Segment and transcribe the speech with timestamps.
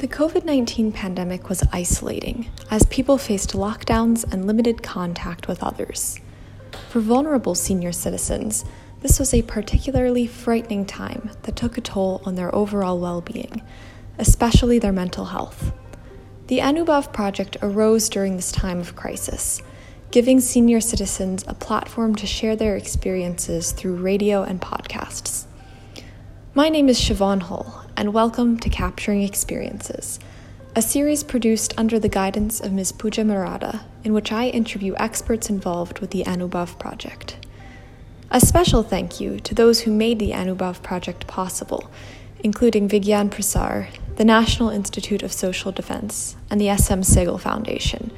[0.00, 6.18] The COVID 19 pandemic was isolating as people faced lockdowns and limited contact with others.
[6.88, 8.64] For vulnerable senior citizens,
[9.02, 13.60] this was a particularly frightening time that took a toll on their overall well being,
[14.16, 15.70] especially their mental health.
[16.46, 19.60] The Anubhav project arose during this time of crisis,
[20.10, 25.44] giving senior citizens a platform to share their experiences through radio and podcasts.
[26.54, 30.18] My name is Siobhan Hull, and welcome to Capturing Experiences,
[30.74, 32.92] a series produced under the guidance of Ms.
[32.92, 37.36] Pooja Murada, in which I interview experts involved with the Anubhav project.
[38.30, 41.90] A special thank you to those who made the Anubhav project possible,
[42.42, 48.12] including Vigyan Prasar, the National Institute of Social Defense, and the SM Sehgal Foundation,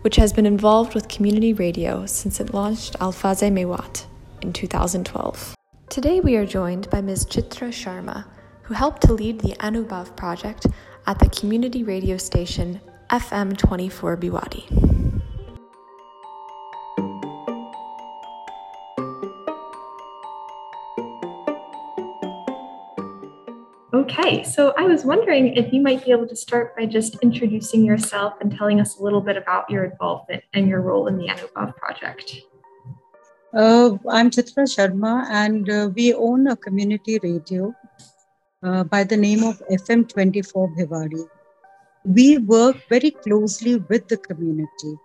[0.00, 4.06] which has been involved with community radio since it launched Alfaze Mewat
[4.40, 5.54] in 2012.
[5.90, 7.26] Today we are joined by Ms.
[7.26, 8.24] Chitra Sharma,
[8.68, 10.66] who helped to lead the Anubhav project
[11.06, 14.64] at the community radio station FM 24 Bhiwadi.
[23.94, 27.86] Okay, so I was wondering if you might be able to start by just introducing
[27.86, 31.28] yourself and telling us a little bit about your involvement and your role in the
[31.28, 32.42] Anubhav project.
[33.54, 37.74] Uh, I'm Chitra Sharma, and uh, we own a community radio
[38.62, 41.28] uh, by the name of FM24 Bhiwadi.
[42.04, 44.96] We work very closely with the community.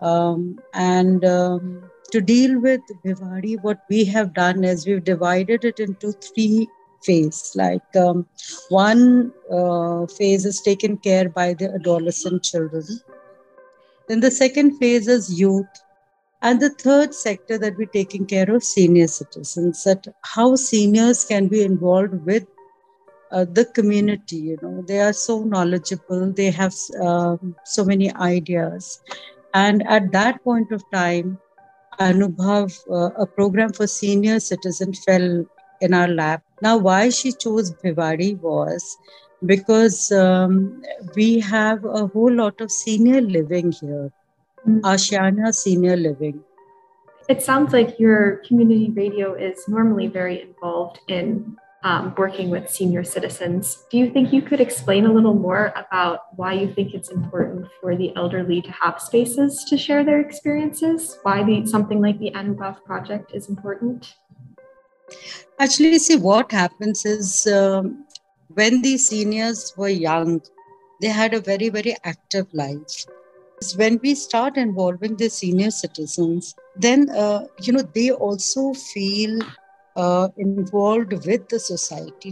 [0.00, 5.80] Um, and um, to deal with Bhiwadi, what we have done is we've divided it
[5.80, 6.68] into three
[7.04, 7.52] phases.
[7.54, 8.26] Like um,
[8.68, 12.84] one uh, phase is taken care by the adolescent children.
[14.08, 15.81] Then the second phase is youth
[16.42, 21.46] and the third sector that we're taking care of senior citizens, that how seniors can
[21.46, 22.46] be involved with
[23.30, 24.36] uh, the community.
[24.36, 29.00] You know, they are so knowledgeable, they have um, so many ideas.
[29.54, 31.38] And at that point of time,
[32.00, 35.44] Anubhav, uh, a program for senior citizens, fell
[35.80, 36.42] in our lap.
[36.60, 38.96] Now, why she chose Bhiwadi was
[39.46, 40.82] because um,
[41.14, 44.10] we have a whole lot of senior living here
[44.66, 46.42] Ashiana Senior Living.
[47.28, 53.02] It sounds like your community radio is normally very involved in um, working with senior
[53.02, 53.84] citizens.
[53.90, 57.66] Do you think you could explain a little more about why you think it's important
[57.80, 61.18] for the elderly to have spaces to share their experiences?
[61.22, 64.14] Why the, something like the Anubhav project is important?
[65.58, 68.06] Actually, see, what happens is um,
[68.54, 70.40] when these seniors were young,
[71.00, 73.06] they had a very, very active life
[73.70, 79.38] when we start involving the senior citizens then uh, you know they also feel
[79.96, 82.24] uh, involved with the society.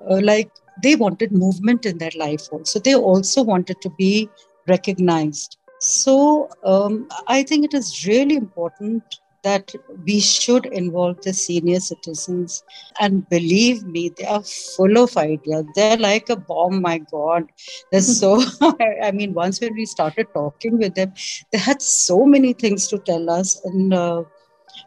[0.00, 0.50] Uh, like
[0.82, 2.78] they wanted movement in their life also.
[2.78, 4.28] They also wanted to be
[4.68, 5.56] recognized.
[5.80, 9.02] So um, i think it is really important
[9.42, 12.62] that we should involve the senior citizens.
[13.00, 15.64] And believe me, they are full of ideas.
[15.74, 17.50] They're like a bomb, my God.
[17.90, 18.42] They're so,
[19.02, 21.12] I mean, once when we started talking with them,
[21.50, 24.24] they had so many things to tell us and uh,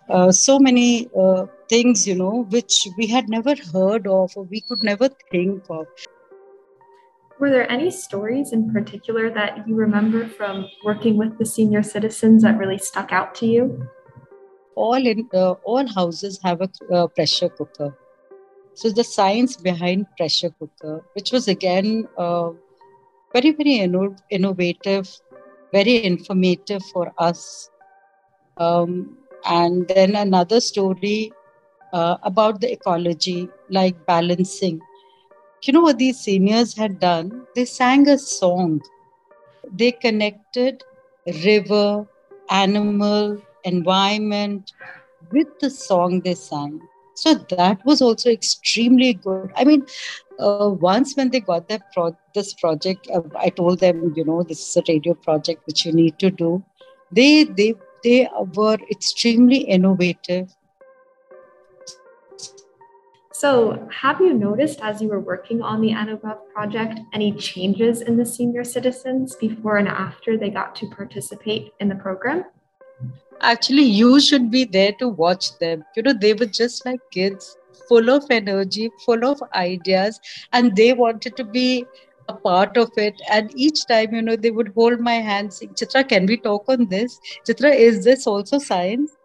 [0.09, 4.61] uh, so many uh, things, you know, which we had never heard of or we
[4.61, 5.87] could never think of.
[7.37, 12.43] Were there any stories in particular that you remember from working with the senior citizens
[12.43, 13.89] that really stuck out to you?
[14.75, 17.96] All in uh, all houses have a uh, pressure cooker.
[18.74, 22.50] So the science behind pressure cooker which was again uh,
[23.34, 25.09] very very inno- innovative
[25.74, 27.69] very informative for us.
[28.58, 31.31] Um, and then another story
[31.94, 34.80] uh, about the ecology like balancing.
[35.64, 37.46] You know what these seniors had done?
[37.56, 38.81] They sang a song.
[39.72, 40.84] They connected
[41.44, 42.06] river
[42.50, 44.72] animal environment
[45.32, 46.79] with the song they sang.
[47.16, 49.52] So that was also extremely good.
[49.56, 49.85] I mean,
[50.40, 54.44] uh, once when they got that pro- this project, uh, I told them, you know,
[54.44, 56.64] this is a radio project which you need to do.
[57.12, 60.53] They they they were extremely innovative.
[63.32, 68.16] So, have you noticed as you were working on the Anubhav project any changes in
[68.16, 72.46] the senior citizens before and after they got to participate in the program?
[73.41, 75.84] Actually you should be there to watch them.
[75.96, 77.58] You know they were just like kids
[77.90, 80.20] full of energy full of ideas
[80.53, 81.85] and they wanted to be
[82.28, 83.22] a part of it.
[83.29, 86.66] And each time you know they would hold my hand saying chitra can we talk
[86.67, 87.20] on this?
[87.47, 89.11] Chitra is this also science?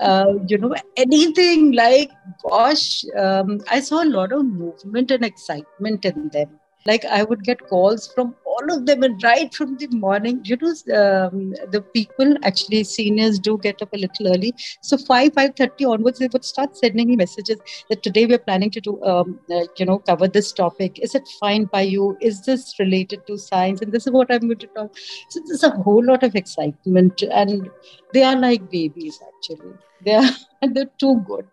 [0.00, 2.10] Uh, you know anything like
[2.46, 7.42] gosh um, i saw a lot of movement and excitement in them like i would
[7.44, 11.80] get calls from all of them and right from the morning you know um, the
[11.94, 14.52] people actually seniors do get up a little early.
[14.80, 17.58] So 5 5.30 onwards they would start sending me messages
[17.88, 20.98] that today we're planning to do um, uh, you know cover this topic.
[21.00, 22.16] Is it fine by you?
[22.20, 23.80] Is this related to science?
[23.80, 24.96] And this is what i'm going to talk.
[25.30, 27.70] So there's a whole lot of excitement and
[28.12, 29.74] they are like babies actually.
[30.04, 30.30] They are
[30.74, 31.46] they're too good.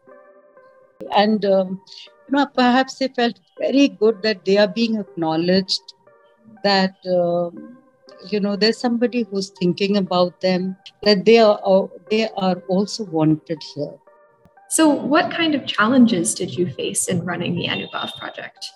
[1.16, 1.82] And um,
[2.32, 5.94] know perhaps they felt very good that they are being acknowledged
[6.64, 7.78] that um,
[8.30, 13.06] you know there's somebody who's thinking about them that they are uh, they are also
[13.06, 13.96] wanted here.
[14.70, 18.72] So what kind of challenges did you face in running the anubhav project?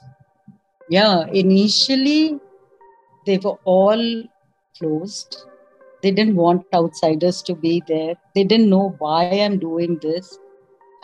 [0.89, 2.39] Yeah initially
[3.25, 4.23] they were all
[4.77, 5.43] closed.
[6.03, 8.15] They didn't want outsiders to be there.
[8.35, 10.37] They didn't know why i'm doing this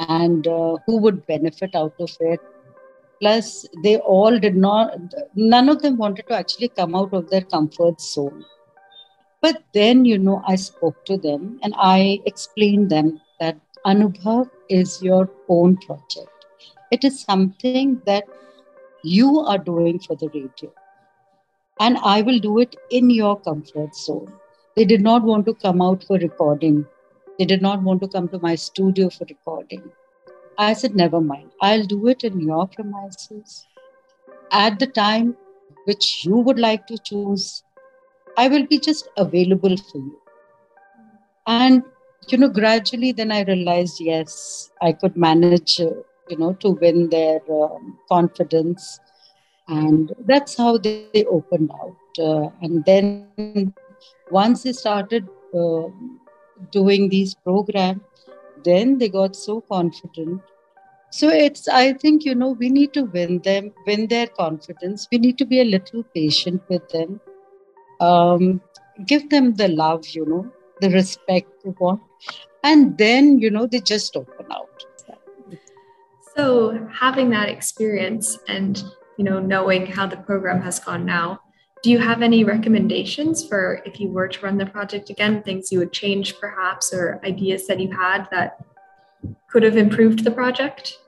[0.09, 2.39] and uh, who would benefit out of it?
[3.19, 4.97] Plus they all did not
[5.35, 8.43] none of them wanted to actually come out of their comfort zone.
[9.41, 15.01] But then you know i spoke to them and i explained them that anubhav is
[15.01, 16.29] your own project.
[16.91, 18.25] It is something that
[19.03, 20.71] you are doing for the radio.
[21.79, 24.33] And i will do it in your comfort zone.
[24.75, 26.85] They did not want to come out for recording
[27.41, 29.91] they did not want to come to my studio for recording
[30.57, 31.51] I said, never mind.
[31.61, 33.67] I'll do it in your premises
[34.51, 35.35] at the time
[35.85, 37.63] which you would like to choose.
[38.37, 40.21] I will be just available for you.
[41.47, 41.83] And,
[42.27, 45.89] you know, gradually then I realized, yes, I could manage, uh,
[46.29, 48.99] you know, to win their um, confidence.
[49.67, 52.19] And that's how they, they opened out.
[52.19, 53.73] Uh, and then
[54.29, 55.87] once they started uh,
[56.71, 58.01] doing these programs,
[58.63, 60.41] then they got so confident.
[61.13, 65.07] So it's i think you know we need to win them win their confidence.
[65.11, 67.19] We need to be a little patient with them.
[67.99, 68.61] Um,
[69.05, 70.49] give them the love you know
[70.79, 72.01] the respect they want.
[72.63, 74.85] And then you know they just open out.
[76.35, 78.81] So having that experience and
[79.17, 81.41] you know knowing how the program has gone now
[81.83, 85.71] do you have any recommendations for if you were to run the project again, things
[85.71, 88.63] you would change perhaps, or ideas that you had that
[89.49, 90.99] could have improved the project?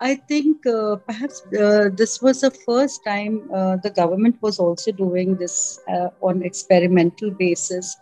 [0.00, 4.90] I think uh, perhaps uh, this was the first time uh, the government was also
[4.90, 7.96] doing this uh, on experimental basis.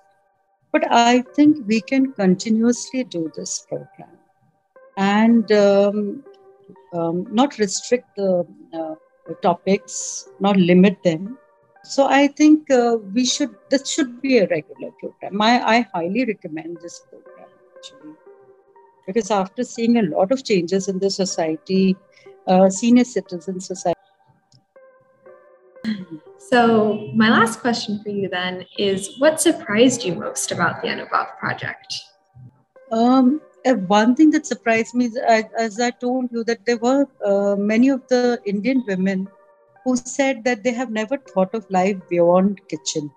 [0.73, 4.17] But I think we can continuously do this program
[4.97, 6.25] and um,
[6.95, 8.95] um, not restrict the uh,
[9.35, 11.39] topics, not limit them.
[11.83, 13.55] So I think uh, we should.
[13.71, 15.41] This should be a regular program.
[15.41, 18.13] I, I highly recommend this program actually,
[19.07, 21.97] because after seeing a lot of changes in the society,
[22.47, 23.99] uh, senior citizen society.
[26.39, 31.39] So my last question for you then is, what surprised you most about the Anubhav
[31.39, 32.03] project?
[32.93, 37.07] Um, uh, one thing that surprised me is, as I told you, that there were
[37.25, 39.29] uh, many of the Indian women
[39.85, 43.11] who said that they have never thought of life beyond kitchen.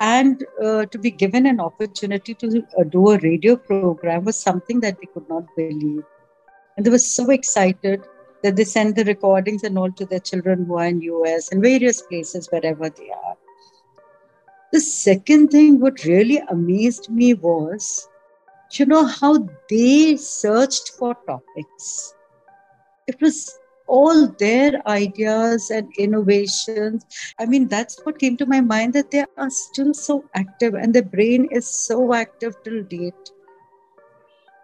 [0.00, 4.80] And uh, to be given an opportunity to uh, do a radio program was something
[4.80, 6.02] that they could not believe.
[6.76, 8.02] And they were so excited
[8.42, 11.62] that they sent the recordings and all to their children who are in US and
[11.62, 13.36] various places wherever they are.
[14.72, 18.08] The second thing, what really amazed me was
[18.78, 19.38] you know how
[19.70, 22.14] they searched for topics?
[23.06, 27.04] It was all their ideas and innovations.
[27.38, 30.94] I mean that's what came to my mind that they are still so active and
[30.94, 33.30] the brain is so active till date.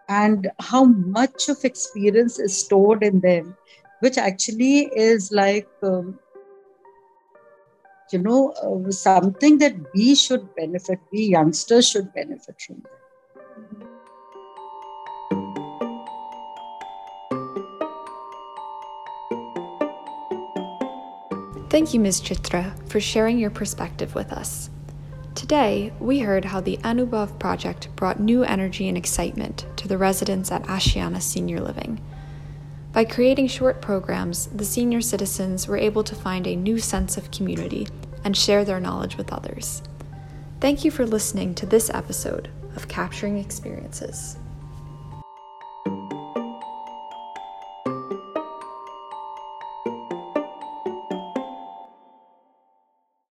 [0.07, 3.55] And how much of experience is stored in them
[3.99, 6.17] which actually is like um,
[8.11, 12.81] you know uh, something that we should benefit we youngsters should benefit from
[21.69, 22.21] Thank you, Ms.
[22.21, 24.71] Chitra, for sharing your perspective with us.
[25.35, 30.51] Today, we heard how the Anubhav project brought new energy and excitement to the residents
[30.51, 32.01] at Ashiana Senior Living.
[32.91, 37.29] By creating short programs, the senior citizens were able to find a new sense of
[37.29, 37.87] community
[38.23, 39.83] and share their knowledge with others.
[40.59, 44.37] Thank you for listening to this episode of Capturing Experiences.